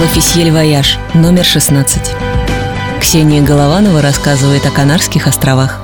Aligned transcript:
L'Officiel 0.00 0.50
Voyage, 0.50 0.98
номер 1.12 1.44
16. 1.44 2.00
Ксения 2.98 3.42
Голованова 3.42 4.00
рассказывает 4.00 4.64
о 4.64 4.70
Канарских 4.70 5.26
островах. 5.26 5.80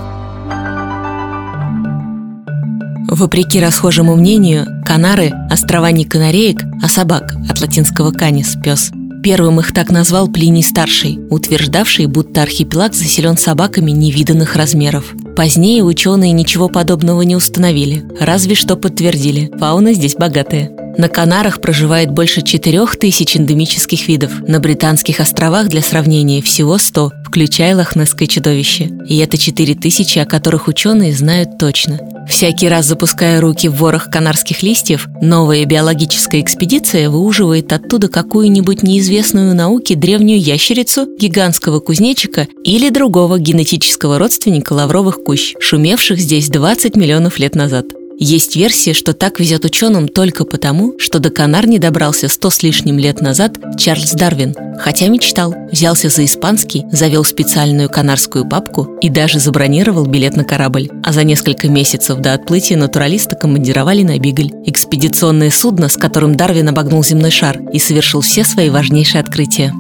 Вопреки 3.07 3.61
расхожему 3.61 4.17
мнению, 4.17 4.67
Канары– 4.87 5.33
острова 5.51 5.91
не 5.91 6.07
канареек, 6.07 6.63
а 6.83 6.89
собак, 6.89 7.35
от 7.51 7.61
латинского 7.61 8.11
«canis»– 8.11 8.57
пес. 8.65 8.91
Первым 9.23 9.61
их 9.61 9.75
так 9.75 9.91
назвал 9.91 10.29
Плиний 10.29 10.63
Старший, 10.63 11.19
утверждавший, 11.29 12.07
будто 12.07 12.43
архипелаг 12.43 12.95
заселен 12.95 13.37
собаками 13.37 13.91
невиданных 13.91 14.57
размеров. 14.57 15.13
Позднее 15.37 15.85
ученые 15.85 16.33
ничего 16.33 16.69
подобного 16.69 17.21
не 17.23 17.37
установили, 17.37 18.05
разве 18.19 18.55
что 18.55 18.77
подтвердили– 18.77 19.51
фауна 19.59 19.93
здесь 19.93 20.15
богатая. 20.15 20.78
На 20.99 21.09
Канарах 21.09 21.61
проживает 21.61 22.11
больше 22.11 22.43
4000 22.43 23.37
эндемических 23.37 24.09
видов. 24.09 24.33
На 24.49 24.59
Британских 24.59 25.21
островах, 25.21 25.69
для 25.69 25.81
сравнения, 25.81 26.43
всего 26.43 26.77
100, 26.77 27.13
включая 27.25 27.77
лохнесское 27.77 28.27
чудовище. 28.27 28.91
И 29.07 29.17
это 29.19 29.39
4000, 29.39 30.19
о 30.19 30.27
которых 30.27 30.67
ученые 30.67 31.13
знают 31.15 31.57
точно. 31.57 32.01
Всякий 32.29 32.69
раз 32.69 32.87
запуская 32.87 33.41
руки 33.41 33.69
в 33.69 33.77
ворох 33.77 34.11
канарских 34.11 34.65
листьев, 34.65 35.07
новая 35.23 35.65
биологическая 35.65 36.41
экспедиция 36.41 37.11
выуживает 37.11 37.73
оттуда 37.73 38.09
какую-нибудь 38.09 38.83
неизвестную 38.83 39.55
науке 39.55 39.95
древнюю 39.95 40.41
ящерицу, 40.41 41.07
гигантского 41.17 41.79
кузнечика 41.79 42.49
или 42.65 42.91
другого 42.91 43.39
генетического 43.39 44.19
родственника 44.19 44.73
лавровых 44.73 45.23
кущ, 45.23 45.55
шумевших 45.61 46.19
здесь 46.19 46.49
20 46.49 46.97
миллионов 46.97 47.39
лет 47.39 47.55
назад. 47.55 47.87
Есть 48.21 48.57
версия, 48.57 48.95
что 48.95 49.13
так 49.13 49.39
везет 49.39 49.65
ученым 49.65 50.09
только 50.09 50.45
потому, 50.45 50.95
что 50.99 51.21
до 51.21 51.31
Канар 51.31 51.69
не 51.69 51.79
добрался 51.79 52.29
сто 52.29 52.51
с 52.51 52.65
лишним 52.65 52.99
лет 52.99 53.21
назад 53.21 53.59
Чарльз 53.79 54.11
Дарвин. 54.11 54.57
Хотя 54.81 55.07
мечтал, 55.07 55.55
взялся 55.71 56.09
за 56.09 56.25
испанский, 56.25 56.85
завел 56.91 57.23
специальную 57.23 57.89
канарскую 57.89 58.45
папку 58.45 58.99
и 59.01 59.09
даже 59.09 59.39
забронировал 59.39 60.05
билет 60.05 60.35
на 60.35 60.43
корабль. 60.43 60.91
А 61.05 61.13
за 61.13 61.23
несколько 61.23 61.69
месяцев 61.69 62.19
до 62.19 62.35
отплытия 62.35 62.77
натуралиста 62.77 63.37
командировали 63.37 64.03
на 64.03 64.19
Бигль. 64.19 64.51
Экспедиционное 64.67 65.53
судно, 65.53 65.89
с 65.89 65.97
которым 65.97 66.37
Дарвин 66.37 66.69
обогнул 66.71 67.05
земной 67.05 67.31
шар 67.31 67.61
и 67.73 67.79
совершил 67.79 68.21
все 68.21 68.43
свои 68.43 68.69
важнейшие 68.69 69.21
открытия. 69.21 69.73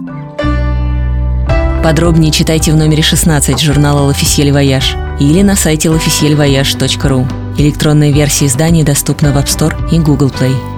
Подробнее 1.82 2.30
читайте 2.30 2.70
в 2.70 2.76
номере 2.76 3.02
16 3.02 3.58
журнала 3.58 4.08
«L'Officiel 4.08 4.52
Voyage» 4.52 5.18
или 5.18 5.42
на 5.42 5.56
сайте 5.56 5.88
l'officielvoyage.ru. 5.88 7.47
Электронная 7.58 8.12
версия 8.12 8.46
издания 8.46 8.84
доступна 8.84 9.32
в 9.32 9.36
App 9.36 9.46
Store 9.46 9.74
и 9.90 9.98
Google 9.98 10.30
Play. 10.30 10.77